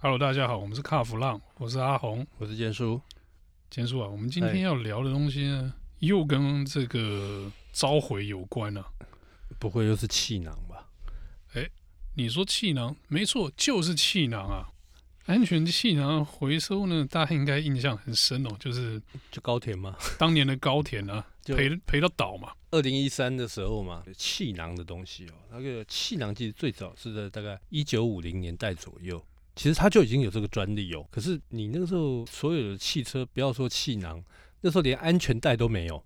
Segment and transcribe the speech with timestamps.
[0.00, 3.00] Hello，大家好，我们是卡弗浪，我是阿红，我是坚叔。
[3.68, 8.86] 坚叔啊，我们今天要聊的东西呢，又跟这个召回有关啊。
[9.58, 10.86] 不会又是气囊吧？
[11.54, 11.68] 哎，
[12.14, 14.68] 你说气囊，没错，就是气囊啊。
[15.26, 19.02] 安全气囊回收呢，大家应该印象很深哦，就是
[19.32, 22.52] 就高铁嘛，当年的高田啊， 赔赔到倒嘛。
[22.70, 29.20] 二零一三的时候嘛，气囊的东西哦，那个气囊其实最早是在大概一九五零年代左右。
[29.58, 34.22] 其实它就已经有这个专利哦，可是你那个时候所有的汽车，不要说气囊，
[34.60, 36.00] 那时候连安全带都没有。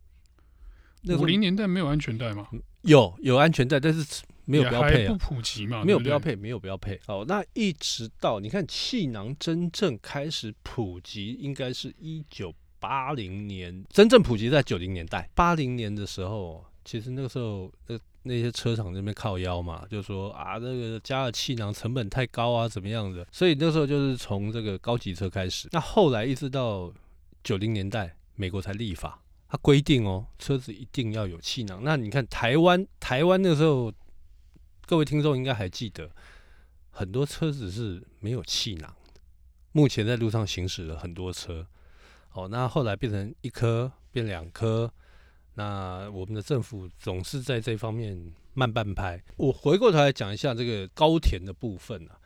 [1.19, 2.48] 五零年代没有安全带吗？
[2.80, 6.98] 有有安全带，但是没有标配啊，不普及嘛，没有标配，没有标配。
[7.07, 15.29] 好，那一直到你看气囊真正开始普及，应该是一九八零年，真正普及在九零年代。
[15.34, 17.98] 八零年的时候，其实那个时候那。
[18.24, 23.27] 那些车厂那边靠腰嘛，就说啊，那个加了气囊成本太高啊，怎么样的？
[23.32, 25.68] 所以那时候就是从这个高级车开始。
[25.73, 26.92] 那后来一直到
[27.42, 31.80] 九零年代，美国才立法，它规定哦，车子一定要有气囊。
[31.82, 33.92] 那你看台湾，台湾那时候，
[34.87, 36.09] 各位听众应该还记得，
[36.92, 38.95] 很多车子是没有气囊。
[39.73, 41.66] 目前在路上行驶了很多车，
[42.35, 44.92] 哦，那后来变成一颗，变两颗。
[45.54, 49.22] 那我们的政府总是在这方面慢半拍。
[49.36, 52.16] 我回过头来讲一下这个高田的部分啊。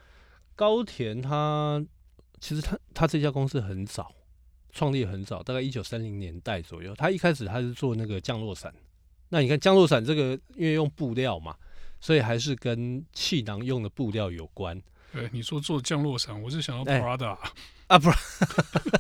[0.55, 1.84] 高田他
[2.41, 4.14] 其实他他这家公司很早
[4.72, 6.94] 创立很早，大概一九三零年代左右。
[6.94, 8.72] 他一开始他是做那个降落伞。
[9.30, 11.56] 那你看降落伞这个，因为用布料嘛，
[12.00, 14.80] 所以还是跟气囊用的布料有关。
[15.12, 17.50] 对，你说做降落伞，我是想到 Prada、欸、
[17.88, 18.08] 啊，不，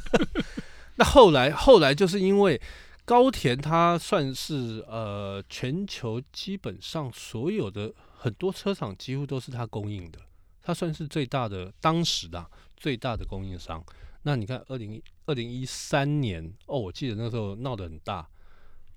[0.96, 2.60] 那后来后来就是因为。
[3.06, 10.18] 高田它算是呃全球基本上所有的很多车厂几乎都是它供应的，
[10.60, 12.44] 它算是最大的当时的
[12.76, 13.82] 最大的供应商。
[14.22, 18.28] 那你看二零二零一三年哦，我记得那时候闹得很大，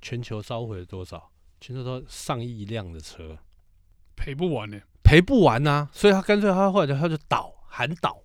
[0.02, 1.30] 全球烧毁了多少？
[1.62, 3.38] 全球都上亿辆的车，
[4.16, 5.90] 赔不完呢，赔不完呐、啊。
[5.94, 8.24] 所以他干脆他后来他就倒喊倒，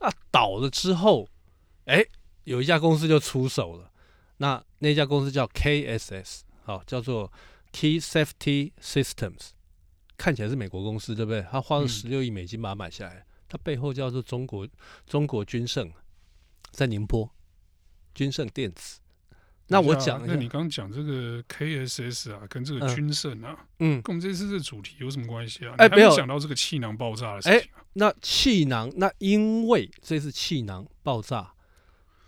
[0.00, 1.28] 那倒了之后，
[1.84, 2.08] 哎、欸，
[2.42, 3.92] 有一家公司就出手了。
[4.38, 7.32] 那那家公司叫 KSS，好，叫做
[7.72, 9.50] Key Safety Systems，
[10.16, 11.42] 看起来是美国公司，对不对？
[11.50, 14.66] 他花了十六亿美金把它买下来，它、嗯、背后叫做中国
[15.06, 15.92] 中国军胜，
[16.70, 17.30] 在宁波，
[18.14, 19.00] 军胜电子。
[19.68, 25.74] 那我讲，那你刚讲这个 KSS 啊，跟这个军胜啊，嗯，跟我们这次的主题有什么关系啊？
[25.78, 27.54] 哎、欸，没有讲到这个气囊爆炸的事情、啊。
[27.56, 31.53] 哎、欸，那气囊，那因为这次气囊爆炸。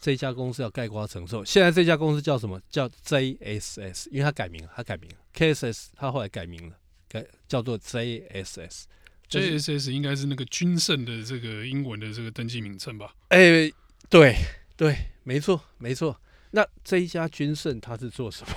[0.01, 1.45] 这家公司要概括承受。
[1.45, 2.61] 现在这家公司叫什么？
[2.71, 5.17] 叫 JSS，因为它改名了，它改名了。
[5.35, 6.77] KSS 它后来改名了，
[7.09, 8.85] 改叫做 JSS。
[9.29, 13.15] JSS 应该是那个君胜的这个英文的这个登记名称吧？
[13.29, 13.75] 哎、欸，
[14.09, 14.37] 对
[14.77, 16.21] 对，没错没错。
[16.53, 18.55] 那这一家君胜它是做什么？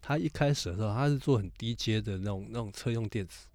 [0.00, 3.46] 它一开始的时候，它是做很低阶的那种那种车用电子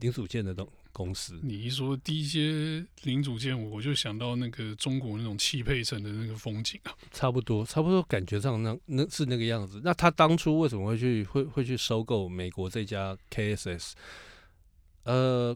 [0.00, 0.68] 零组件的东。
[0.94, 9.80] 公司，你一说低阶零组件，我就想到那个中国那种汽配城的那个风景啊，差不多，差不多，感觉上那那是那个样子。
[9.82, 13.94] 那他当初为什么会去会会去收购美国这家 KSS？
[15.02, 15.54] 呃，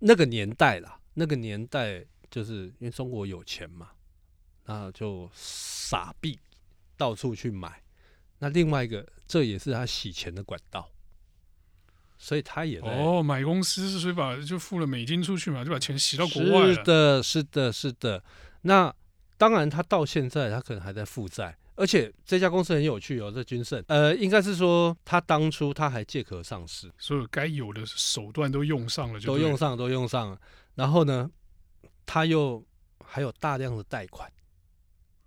[0.00, 3.88] 那个年代啦，那个年代就是因为中国有钱嘛，
[4.66, 6.38] 那就傻币
[6.98, 7.82] 到处去买。
[8.38, 10.90] 那另外一个，这也是他洗钱的管道。
[12.30, 16.74] 所以他也哦，买公司是所以把就付了美金出去嘛，就把钱洗到国外了。
[16.74, 18.22] 是的，是的，是的。
[18.62, 18.94] 那
[19.36, 30.40] 当然，他到现在他可能还在负债，而且这家公司很有趣哦，这君盛，呃，应该是说他当初他还借壳上市，所有该有的手段都用上了就，都用上，都用上了。
[30.76, 31.28] 然后呢，
[32.06, 32.64] 他又
[33.04, 34.30] 还有大量的贷款，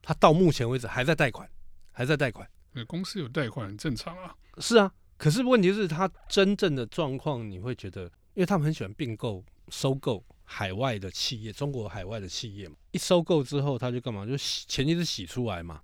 [0.01, 1.45] 他到目前为止还在贷款，
[1.91, 2.49] 还在贷款。
[2.71, 4.33] 那公司有贷款很正常啊。
[4.59, 4.89] 是啊。
[5.23, 8.03] 可是问题是，他真正的状况，你会觉得，
[8.33, 12.75] 因为他们很喜欢并购、收购海外的企业，中国海外的企业嘛。
[12.91, 14.25] 一收购之后，他就干嘛？
[14.25, 15.81] 就洗钱就是洗出来嘛。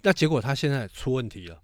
[0.00, 1.62] 那结果他现在出问题了，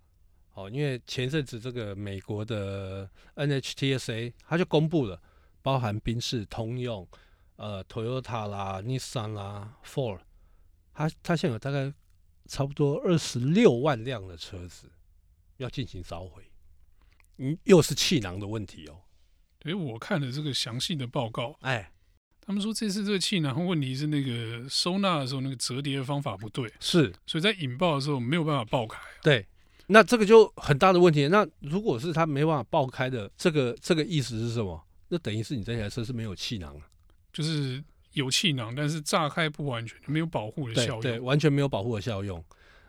[0.53, 5.19] 哦，因为前阵子这个美国的 NHTSA 他就公布了，
[5.63, 7.09] 包含宾士、通用、
[7.57, 10.21] 呃，Toyota 啦、Nissan 啦、Ford，
[10.93, 11.91] 他他现在有大概
[12.45, 14.93] 差不多二十六万辆的车子
[15.57, 16.46] 要进行召回。
[17.39, 18.99] 嗯，又是气囊的问题哦。
[19.63, 21.91] 哎，我看了这个详细的报告，哎，
[22.41, 29.21] 他们说这次这个气囊问题是那个收纳的时候那个折叠的方法不对，是，所以在引爆的时候没有办法爆开啊。
[29.23, 29.45] 对，
[29.89, 31.27] 那这个就很大的问题。
[31.29, 34.81] 那如果是它没办法爆开的，这个这个意思是什么？
[35.09, 36.83] 那等于是你这台车是没有气囊啊，
[37.33, 37.83] 就是
[38.13, 42.43] 有气囊，但是炸开不完全，没有保护的效用，对，对，完全没有保护的效用。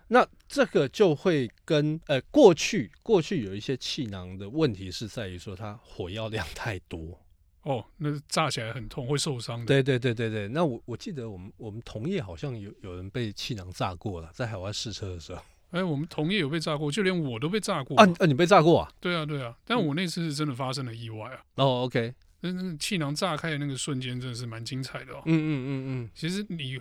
[0.07, 7.19] 那这个就会跟呃过去过去有一些气囊的问题是在于说它火药量太多
[7.63, 9.65] 哦，那炸起来很痛，会受伤的。
[9.65, 10.47] 对对对对对。
[10.47, 15.41] 那我我记得我们我们同业好像有有人被气囊炸过了，在海外试车的时候。
[15.71, 17.97] 哎，我们同业有被炸过，就连我都被炸过。
[17.97, 18.89] 啊啊，你被炸过啊？
[19.01, 21.43] 对啊对啊，但我那次是真的发生了意外啊。
[21.55, 22.13] 哦，OK。
[22.39, 25.21] 那那个气囊炸开的那个瞬间真的是蛮精彩的哦。
[25.25, 26.09] 嗯嗯嗯嗯。
[26.15, 26.79] 其实你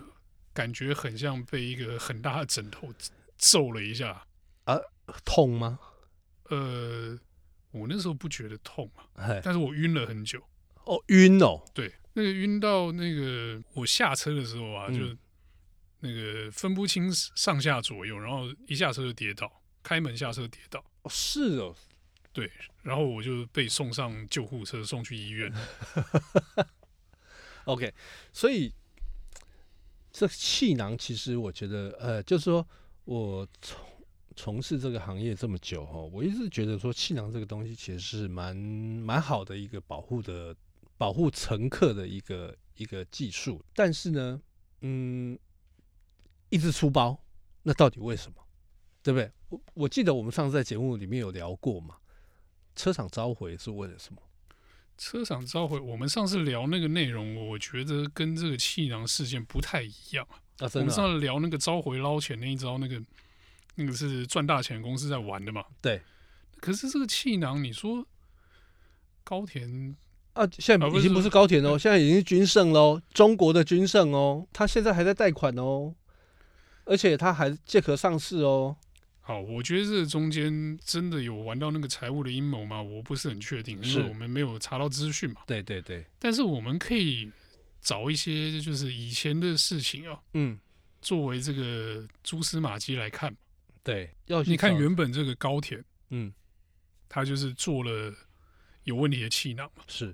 [0.57, 2.91] 感觉很像被一个很大的枕头。
[3.39, 4.25] 揍了一下
[4.63, 4.79] 啊，
[5.23, 5.77] 痛吗？
[6.45, 7.15] 呃，
[7.69, 10.41] 我那时候不觉得痛啊，但是我晕了很久。
[10.85, 15.17] 哦，晕哦，对，那个晕到那个我下车的时候啊，嗯、就
[15.99, 20.83] 那个分不清上下左右，然后一下车就跌倒，开门下车跌倒。
[21.03, 21.75] 哦，是哦，
[22.33, 22.51] 对，
[22.81, 25.53] 然后我就被送上救护车，送去医院。
[27.65, 27.93] OK，
[28.33, 28.73] 所以
[30.17, 32.65] 这气囊其实我觉得，呃，就是说。
[33.09, 33.79] 我从
[34.35, 40.53] 从事这个行业这么久哈，我一直觉得说气囊这个东西其实是蛮蛮好的一个保护的
[40.97, 44.41] 保护乘客的一个一个技术，但是呢，
[44.81, 45.39] 嗯，
[46.49, 47.17] 一直出包，
[47.63, 48.43] 那到底为什么？
[49.01, 49.31] 对不对？
[49.47, 51.95] 我我记得我们上次在节目里面有聊过嘛，
[52.75, 54.21] 车厂召回是为了什么？
[54.97, 60.41] 车厂召回，我们上次聊那个内容，我觉得跟这个气囊事件不太一样啊。
[60.59, 63.01] 啊啊、我们上次聊那个召回捞钱那一招，那个
[63.75, 65.63] 那个是赚大钱的公司在玩的嘛？
[65.81, 66.01] 对。
[66.59, 68.05] 可是这个气囊，你说
[69.23, 69.95] 高田
[70.33, 75.93] 啊，现在已经不是高田哦，现在已经是军胜喽，中国的军胜哦，他现在还在贷款哦，
[76.85, 78.75] 而且他还借壳上市哦。
[79.27, 82.81] 好，我觉得这中间真的有玩到那个财务的阴谋吗？
[82.81, 85.41] 我不是很确定，因为我们没有查到资讯嘛。
[85.45, 86.05] 对对对。
[86.17, 87.31] 但是我们可以。
[87.79, 90.59] 找一些就是以前的事情啊，嗯，
[90.99, 93.33] 作为这个蛛丝马迹来看，
[93.81, 96.33] 对，要你看原本这个高田，嗯，
[97.07, 98.13] 他就是做了
[98.83, 100.07] 有问题的气囊嘛，是，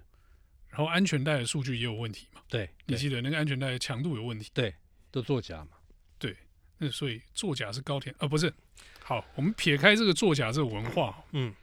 [0.69, 4.75] 然后安全带的数据也有问题嘛，对，你记得那个安全带的强度有问题，对，
[5.09, 5.71] 都作假嘛，
[6.19, 6.35] 对，
[6.77, 8.53] 那所以作假是高田啊，不是，
[9.03, 11.53] 好，我们撇开这个作假这个文化，嗯。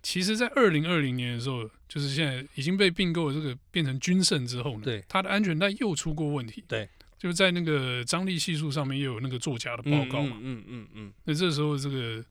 [0.00, 12.24] 其实，在二零二零年的时候，就是现在已经被并购的这个变成军胜之后呢，对，它的安全带又出过问题，对，就是在那个张力系数上面又有那个作假的报告嘛，嗯嗯嗯，嗯，嗯，那这时候这个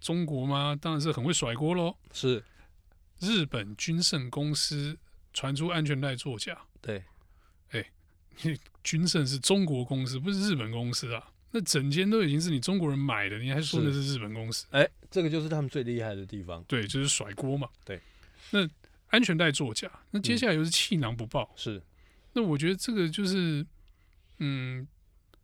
[0.00, 2.44] 中国嘛，当然是很会甩锅喽，是。
[3.20, 4.98] 日本军胜公司
[5.32, 7.02] 传出安全带作假，对，
[7.70, 7.84] 哎，
[8.84, 11.31] 军胜是中国公司，不是日本公司啊。
[11.54, 14.66] 那整间都已经是你中国人买的，你还说的是日本公司？
[14.70, 16.64] 哎，这个就是他们最厉害的地方。
[16.66, 17.68] 对，就是甩锅嘛。
[17.84, 18.00] 对，
[18.52, 18.66] 那
[19.08, 21.42] 安全带作假，那接下来又是气囊不报。
[21.52, 21.82] 嗯、是，
[22.32, 23.66] 那我觉得这个就是，
[24.38, 24.88] 嗯，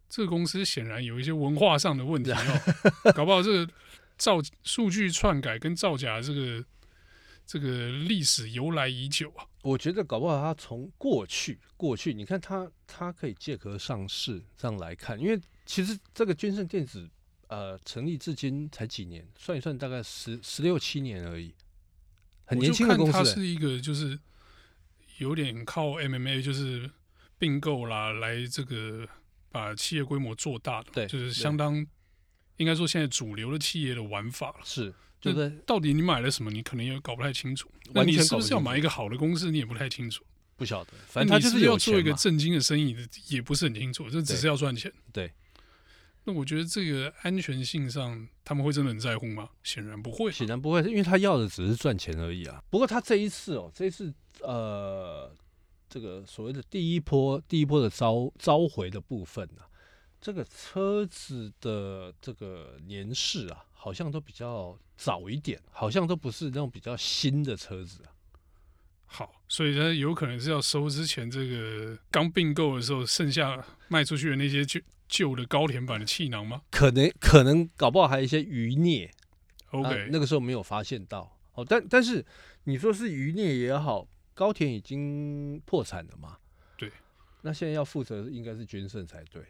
[0.09, 3.71] 这个公司显然有一些文化上的问题哦， 搞不好这个
[4.17, 6.65] 造数据篡改跟造假这个
[7.45, 9.45] 这个历史由来已久啊。
[9.61, 15.39] 我觉得搞不好他从过去过去，你看他他可以借壳上市这样来看，因为。
[15.69, 17.07] 其实这个君胜电子，
[17.49, 21.55] 呃，成立至今才几年，算一算大概十十六七年而已，
[22.47, 23.13] 很年轻的公司。
[23.13, 24.19] 它是一个就是
[25.19, 26.91] 有点靠 MMA 就是
[27.39, 29.07] 并购啦，来这个
[29.51, 31.87] 把企业规模做大的，对，就是相当
[32.57, 34.61] 应该说现在主流的企业的玩法了。
[34.65, 37.71] 是，就是到底你买了什么，你可能也搞不太清楚。
[37.93, 40.25] 那你是不是要买一个好的公司，你也不太清楚。
[40.57, 42.97] 不晓得，反正他就是要做一个正经的生意，
[43.29, 44.91] 也不是很清楚，这只是要赚钱。
[45.13, 45.31] 对。
[46.29, 49.49] 那我觉得这个安全性上，他们会真的很在乎吗？
[49.63, 52.63] 显然不会，显然不会，因为他要的只是赚钱而已啊。
[52.69, 55.35] 不过他这一次哦，这一次呃，
[55.89, 59.65] 这个所谓的第一波第一波的召召回的部分啊，
[60.21, 68.13] 这个车子的这个年式啊，好像都比较早一点，好像都不是那种比较新的车子啊。
[69.07, 74.79] 好，所以他有可能是要收之前这个刚并购的时候剩下卖出去的那些就。
[75.09, 76.63] 旧的高田版的气囊吗？
[76.71, 79.11] 可能可能搞不好还有一些余孽
[79.71, 81.39] ，OK，、啊、那个时候没有发现到。
[81.55, 82.25] 哦，但但是
[82.65, 86.37] 你说是余孽也好，高田已经破产了嘛？
[86.77, 86.93] 对，
[87.43, 89.43] 那现在要负责应该是军胜才对，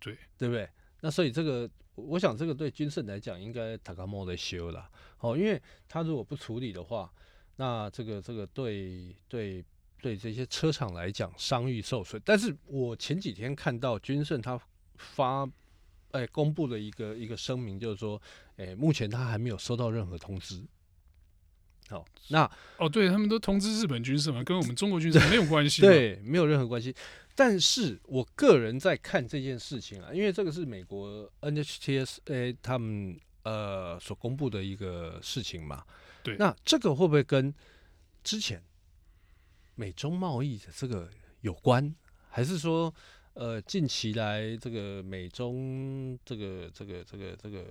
[0.00, 0.68] 对对不对？
[1.02, 4.90] 那所以这个，我想这个对军胜来讲应该塔卡莫的修了。
[5.20, 7.12] 哦，因为他如果不处理的话，
[7.56, 9.64] 那这个这个对对。
[10.02, 12.18] 对这些车厂来讲，商誉受损。
[12.24, 14.58] 但是我前几天看到军胜他
[15.14, 15.48] 发，
[16.12, 18.20] 哎，公布了一个一个声明，就是说，
[18.56, 20.62] 哎，目前他还没有收到任何通知。
[21.88, 26.94] 好，那哦，对他们都通知日本军事嘛，跟我们中国军事没有关系， 对，没有任何关系。
[27.34, 35.84] 但是我个人在看这件事情啊，因为这个是美国 NHTSA 他们呃所公布的一个事情嘛，
[36.22, 37.52] 对，那这个会不会跟
[38.22, 38.62] 之前
[39.74, 41.92] 美中贸易的这个有关，
[42.28, 42.94] 还是说
[43.40, 47.64] 呃近期来这个美中这个这个这个这个？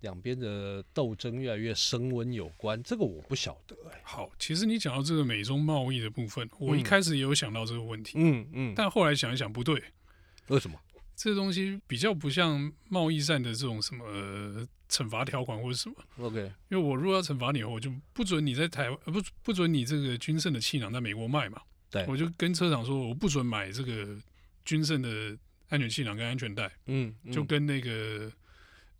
[0.00, 4.02] 两边的斗争越来越升温有关，这个我不晓得哎、欸。
[4.04, 9.82] 好，其实你讲到这个美中贸易的部分，我一开始也有想到这个问题，嗯嗯，嗯，但后来想一想不对，
[10.48, 10.78] 为什么？
[11.16, 14.04] 这东西比较不像贸易战的这种什么
[14.90, 15.96] 惩罚条款或者什么。
[16.18, 21.62] OK，因为我如果要惩罚你，我就不准你在台湾，不不准你这个军胜的气囊在美国卖嘛。
[21.90, 24.14] 对，我就跟车厂说，我不准买这个
[24.64, 25.36] 军胜的
[25.68, 26.70] 安全气囊跟安全带。
[26.86, 28.32] 嗯，嗯，就跟那个。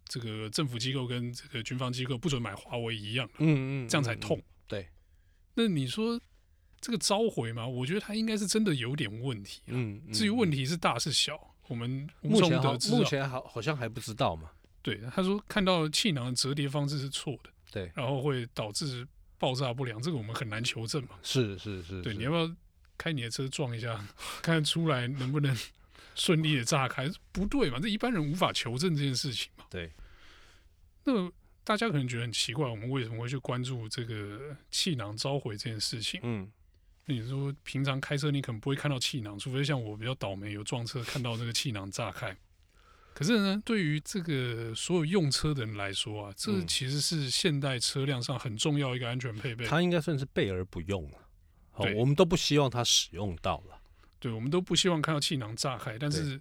[0.06, 4.38] 这个政府机构跟这个军方机构不准买华为一样，嗯嗯，这样才痛。
[4.68, 4.86] 对，
[5.54, 6.20] 那你说
[6.78, 7.66] 这个召回嘛？
[7.66, 9.62] 我觉得他应该是真的有点问题。
[9.68, 12.90] 嗯，嗯，至于问题是大是小，我们无从得知。
[12.90, 14.50] 目前好好像还不知道嘛。
[14.82, 21.18] 对，他说看到气囊的折叠方式是错的，对，然后会导致爆炸不良，这个我们很难求证嘛。
[21.22, 22.46] 是是是，对，你要不要
[22.98, 24.04] 开你的车撞一下，
[24.42, 25.56] 看出来能不能？
[26.16, 27.80] 顺利的炸开不对嘛？
[27.80, 29.64] 这一般人无法求证这件事情嘛。
[29.68, 29.90] 对。
[31.02, 31.28] 那
[31.64, 36.20] 大家可能觉得很奇怪，我们为什么会去关注这个气囊召回这件事情？
[36.22, 36.48] 嗯。
[37.06, 42.36] 那你说平常开车你可能不会看到气囊，除非像我比较倒霉有撞车看到这个气囊炸开。
[43.12, 49.66] 可是呢，对于这个所有用车的人来说啊，这其实是现代车辆上很重要一个安全配备。
[49.66, 51.18] 它应该算是备而不用了。
[51.74, 53.78] 好，我们都不希望它使用到了。
[54.20, 56.40] 对，我们都不希望看到气囊炸开，但是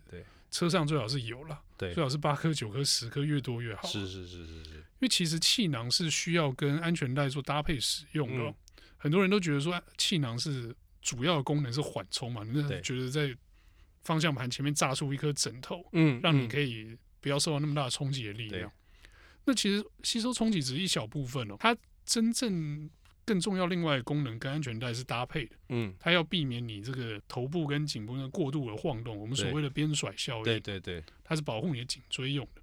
[0.52, 3.88] 车上最好是有了，对，最好是八颗、九颗、十颗，越多越好。
[3.88, 8.44] 是是是是是，因为其实气囊是需要跟安全带做搭配使用的。
[8.44, 8.56] 嗯、
[8.96, 13.36] 很多人都觉得说气囊是主要的功能是缓冲嘛，你觉得在
[14.04, 18.72] 方向盘前面炸出一颗枕头，嗯，让你可以不要受到那么大的冲击的力量。
[19.46, 21.76] 那其实吸收冲击只是一小部分哦，它
[22.06, 22.88] 真正。
[23.26, 25.56] 更重要，另外的功能跟安全带是搭配的。
[25.70, 30.44] 嗯，它要避免你这个头部跟颈部的过度的晃动，我们所谓的边甩效应。
[30.44, 32.62] 对对对，它是保护你的颈椎用的。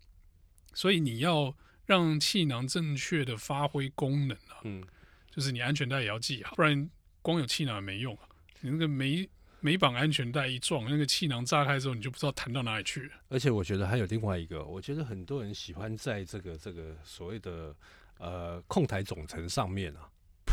[0.75, 1.55] 所以你要
[1.87, 4.85] 让气囊正确的发挥功能啊，嗯，
[5.31, 6.89] 就是你安全带也要系好，不然
[7.23, 8.29] 光有气囊也没用啊。
[8.61, 9.29] 你那个没
[9.61, 13.13] 没绑安全带一撞，那个气囊炸开之后，你就不知道弹到哪里去了。
[13.29, 17.75] 而且我觉得还有另外一个，我觉得很多人喜欢在这个这个所谓的
[18.19, 20.10] 呃控台总成上面啊。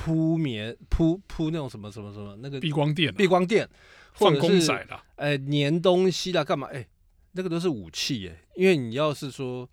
[0.07, 3.67] 铺棉铺铺那种什么什么什么那个避光垫、啊，避光垫，
[4.13, 6.65] 放公仔的，哎、欸，粘东西啦，干嘛？
[6.67, 6.87] 哎、欸，
[7.33, 8.47] 那个都是武器耶、欸。
[8.55, 9.69] 因为你要是说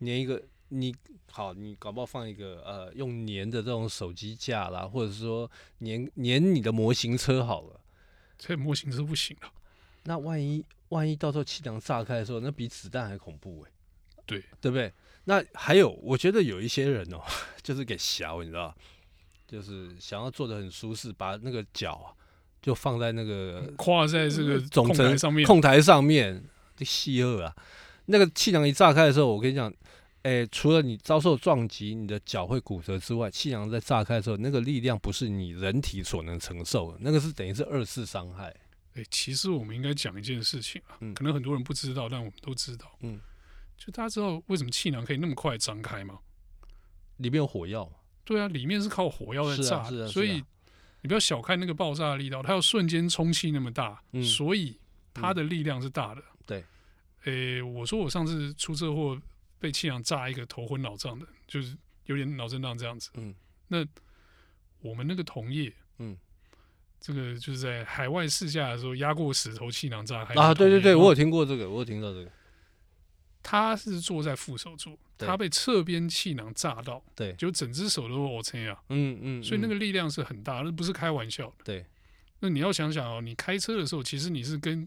[0.00, 0.94] 粘一个，你
[1.30, 7.80] 好，你搞不好放一个呃，用粘的这种手机架啦，或者是说粘粘你的模型车好了，
[8.36, 9.50] 这模型车不行了。
[10.04, 14.22] 那万一万一到时候气囊炸开的时候，那比子弹还恐怖哎、欸。
[14.26, 14.92] 对，对不对？
[15.24, 17.24] 那还有，我觉得有一些人哦、喔，
[17.62, 18.76] 就是给小，你知道。
[19.48, 22.12] 就是想要做的很舒适，把那个脚啊，
[22.60, 26.44] 就放在那个跨在这个总成上面，控台上面，
[26.76, 27.56] 这细二啊，
[28.04, 29.72] 那个气囊一炸开的时候，我跟你讲，
[30.20, 38.48] 哎、欸，除了你遭受撞击，你的脚会骨折之外，气囊在炸开的时候，那个力量不是你人体所能承受的，那个是等于是二次伤害。
[38.94, 43.18] 哎、欸，其实我们应该讲一件事情啊，嗯、可能很多人不知道，但我们都知道，嗯，
[43.78, 46.18] 就大家知道为什么气囊可以那么快张开吗？
[47.16, 47.90] 里面有火药。
[48.28, 50.44] 对啊，里面是靠火药在炸，啊啊啊、所以
[51.00, 54.78] 你不要小看那个爆炸的力道，它要瞬间充气那么大，嗯、所以
[55.14, 56.20] 它的力量是大的。
[56.20, 56.64] 嗯、对，
[57.24, 59.18] 诶，我说我上次出车祸
[59.58, 63.08] 被气囊炸一个头昏脑胀的，就是有点脑震荡这样子。
[63.14, 63.34] 嗯，
[63.68, 63.82] 那
[64.82, 66.14] 我们那个同业，嗯，
[67.00, 72.30] 这个就是在海外试驾的时候压过石头，气囊炸开啊，对对对，我有听过这个，我有听到这个。
[73.50, 81.54] 他是坐在副手座，他被侧边气囊炸到，对，就整只手都 OK 啊，嗯嗯，所以那个力量是很大，那不是开玩笑的。
[81.64, 81.86] 对，
[82.40, 84.86] 那你要想想哦，你开车的时候，其实你是跟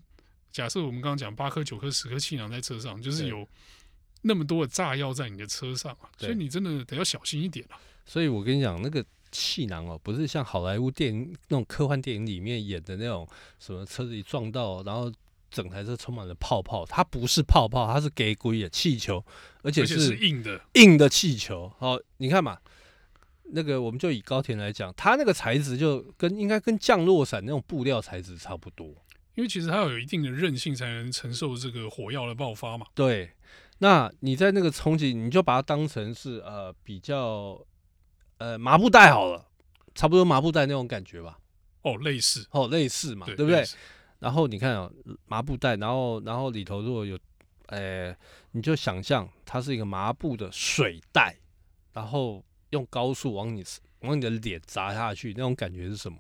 [0.52, 3.48] 假设我们刚刚讲八颗、九颗、十颗气囊在车上，就是有
[4.22, 7.82] 那么多的炸药在你的车上啊，所以你真的得要小心一点啊。
[8.06, 13.28] 所以我跟你讲，那个气囊哦，不是像好莱坞电影那种科幻电影里面演的那种，
[13.58, 15.12] 什么车子一撞到，然后。
[15.52, 19.24] 整台车充满了泡泡，它不是泡泡，它是给鬼的气球，
[19.62, 21.72] 而且是，硬的硬的气球。
[21.78, 22.58] 好，你看嘛，
[23.52, 28.88] 那个我们就以高田来讲，它那个材质就跟应该跟降落伞那种布料材质差不多，
[29.36, 32.86] 因为其实它要有一定的韧性才能承受这个火药的爆发嘛。
[32.96, 33.32] 对，
[33.80, 37.62] 那你在那个冲击，你就把它当成是呃比较
[38.38, 39.46] 呃麻布袋好了，
[39.94, 41.38] 差不多麻布袋那种感觉吧？
[41.82, 43.66] 哦，类似，哦，类似嘛，对，对不对？
[44.22, 44.88] 然后你看啊，
[45.26, 47.18] 麻布袋，然后然后里头如果有，
[47.66, 48.16] 呃，
[48.52, 51.36] 你就想象它是一个麻布的水袋，
[51.92, 53.66] 然后用高速往你
[54.02, 56.20] 往你的脸砸下去，那种感觉是什么？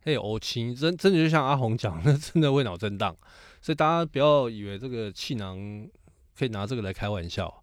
[0.00, 3.14] 嘿，欧青，真真的就像阿红讲，那 真的会脑震荡。
[3.60, 5.86] 所以大家不要以为这个气囊
[6.34, 7.62] 可以拿这个来开玩笑。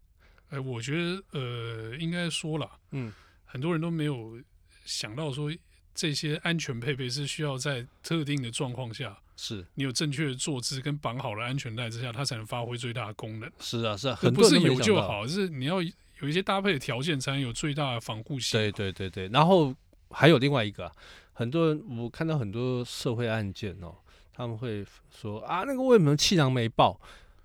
[0.50, 3.12] 哎，我觉得呃，应该说了，嗯，
[3.44, 4.40] 很多人都没有
[4.86, 5.52] 想到说。
[5.94, 13.52] 这些安全配备是需要在特定的状况下，是你有正确的坐姿跟绑好了安全带之下，它才能发挥最大的功能。
[13.60, 18.60] 是啊，是啊，很不是有就好，是你要有一些搭配的条件，才能有最大的防护性。
[18.60, 19.74] 对对对对，然后
[20.12, 20.92] 还有另外一个、啊，
[21.34, 23.96] 很多人我看到很多社会案件哦，
[24.32, 27.02] 他们会说啊，那个为什么气囊没爆？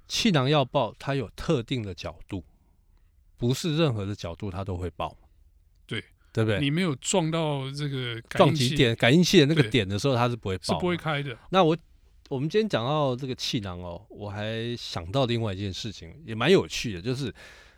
[0.06, 2.44] 气囊要爆，它有特定的角度，
[3.38, 5.16] 不是任何的角度它都会爆。
[6.36, 6.60] 对不对？
[6.60, 11.34] 你没有撞到这个撞击点、感应器的那个点的时候，它是不会爆，是不会开的。
[11.48, 11.74] 那我
[12.28, 17.34] 我们今天讲到这个气囊哦，我还想到另外一件事情，也蛮有趣的，就是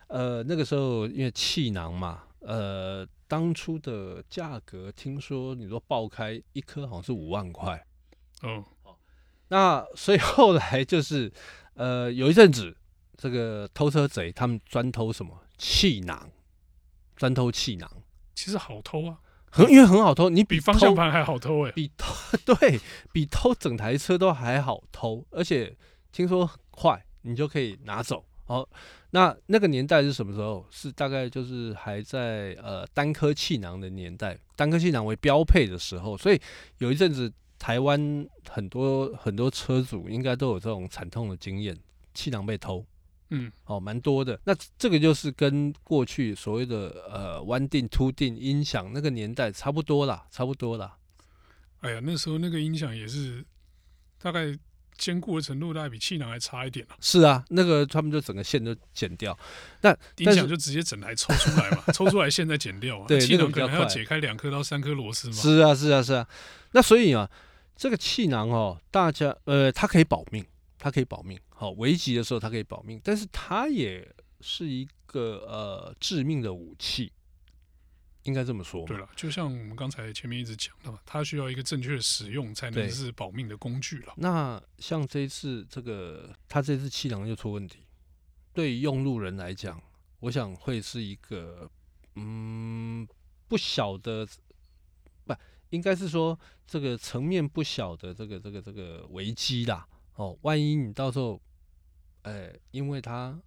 [0.08, 7.86] 呃那个时候因为气囊嘛，呃当初的价格听说你说爆开一颗好像是五万块，
[8.42, 8.64] 哦，
[9.46, 11.32] 那所以后来就是
[11.74, 12.76] 呃有一阵子
[13.16, 16.28] 这个偷车贼他们专偷什么气囊，
[17.14, 17.88] 专偷气囊。
[18.38, 19.18] 其实好偷啊，
[19.50, 22.14] 很因为很好偷，你比，比方向盘还好偷哎、欸，比偷
[22.46, 22.78] 对
[23.12, 25.76] 比偷整台车都还好偷，而且
[26.12, 28.24] 听说很快你就可以拿走。
[28.44, 28.64] 好，
[29.10, 30.64] 那那个年代是什么时候？
[30.70, 36.40] 是大概就是还在呃单颗气囊的年代，单颗气囊为标配的时候，所以
[36.78, 41.76] 有一阵子台湾很多很多车主应该都有这种惨痛的经验，
[42.14, 42.86] 气囊被偷。
[43.30, 44.40] 嗯，哦，蛮多的。
[44.44, 50.96] 那这个就是跟过去所谓的呃 one DIN two DIN 音响那个年代差不多啦，差不多啦。
[51.80, 53.44] 哎呀，那时候那个音响也是
[54.20, 54.56] 大概
[54.96, 56.96] 坚固的程度大概比气囊还差一点啊。
[57.00, 59.38] 是啊，那个他们就整个线都剪掉，
[59.82, 63.04] 那音响就直接整台抽出来嘛，抽出来线再剪掉啊。
[63.06, 65.34] 对，气囊可能还要解开两颗到三颗螺丝嘛。
[65.34, 66.26] 是啊，是啊，是啊。
[66.72, 67.30] 那所以啊，
[67.76, 70.44] 这个气囊哦，大家呃，它可以保命。
[70.80, 74.08] 它可以保命，好，危急的时候它可以保命，但是它也
[74.40, 77.12] 是一个呃致命的武器，
[78.22, 78.86] 应该这么说。
[78.86, 84.14] 对了，就像我们刚才前面一直讲的嘛，它需要一个正确的使用才能是保命的工具了。
[84.18, 87.80] 那像这一次这个，它这次气囊又出问题，
[88.52, 89.82] 对于用路人来讲，
[90.20, 91.68] 我想会是一个
[92.14, 93.04] 嗯
[93.48, 94.24] 不小的，
[95.24, 95.34] 不
[95.70, 99.88] 应该是说这个层面不小的这个这个这个危机啦。
[100.14, 101.40] 哦，万一你到时候，
[102.28, 103.38] 哎、欸，因为它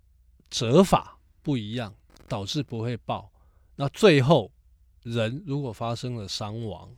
[0.50, 1.96] 折法不一样，
[2.28, 3.32] 导致不会爆，
[3.76, 4.52] 那最后
[5.04, 6.94] 人如果发生了伤亡，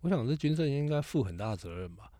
[0.00, 2.10] 我想这军政应该负很大责任吧？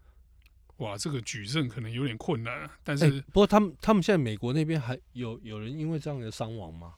[0.79, 2.79] 哇，这个举证可能有点困难啊。
[2.83, 6.95] 但是，欸、不过他们他们现在美国那边还有有人因为这样的伤亡吗？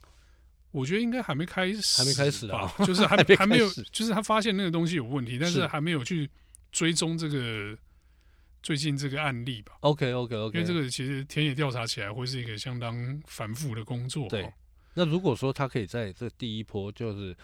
[0.71, 6.29] 我觉得应该还没开始，还没开始啊，就是还还没有，就是他发现那个东西有问题，但是还没有去
[6.71, 7.77] 追踪这个。
[8.63, 14.29] 最近这个案例吧，OK OK OK，因为这个其实田野调查起来会是一个相当繁复的工作。
[14.29, 14.49] 对，
[14.93, 17.35] 那如果说他可以在这第一波就是，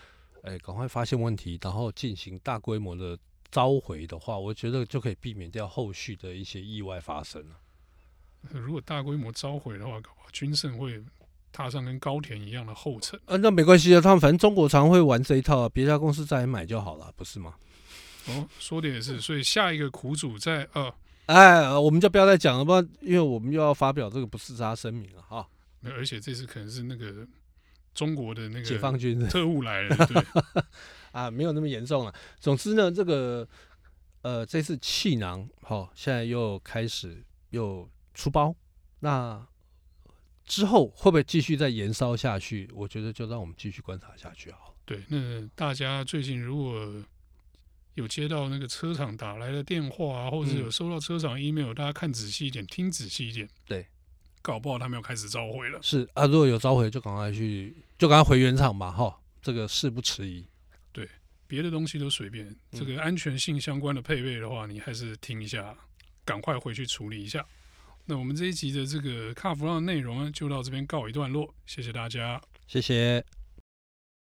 [0.43, 3.19] 哎，赶快发现问题，然后进行大规模的
[3.51, 7.57] 召回的话，我觉得就可以避免掉后续的一些意外发生了。
[8.51, 11.03] 如果大规模召回的话，搞不好军胜会
[11.51, 13.19] 踏上跟高田一样的后尘。
[13.25, 17.55] 啊，那没关系啊，他们反正中国常会玩这一套啊，别家公司再来买就好了，不是吗？
[18.27, 20.89] 哦，说的也是，所以下一个苦主在呃。
[21.29, 25.47] 哎，我们就不要再讲了吧，因为我们又要发表这个不自杀声明了哈。
[25.79, 27.27] 没有，而且这次可能是那个
[27.93, 30.23] 中国的那个解放军特务来了，对
[31.13, 32.11] 啊，没有那么严重了。
[32.39, 33.47] 总之呢，这个
[34.23, 38.55] 呃，这次气囊好，现在又开始又出包，
[39.01, 39.47] 那
[40.45, 42.67] 之后会不会继续再延烧下去？
[42.73, 44.73] 我觉得就让我们继续观察下去好。
[44.83, 46.91] 对，那大家最近如果。
[47.99, 53.47] 有接到那个车厂打来的电话啊，或者有收到车厂 email，、嗯、大家看仔细一点，听仔细一点。
[53.67, 53.85] 对，
[54.41, 55.77] 搞不好他们要开始召回了。
[55.83, 58.89] 是啊，如果有召回，就赶快去，就赶快回原厂吧。
[58.89, 60.45] 哈，这个事不迟疑。
[60.93, 61.07] 对，
[61.45, 65.75] 别的东西都随便，这个安全性相关的配备的话，你还是听一下，
[66.23, 67.45] 赶快回去处理一下。
[68.05, 71.53] 那我们这一集的这个卡弗朗的内容呢，就到这边告一段落。
[71.65, 73.38] 谢谢大家，谢谢。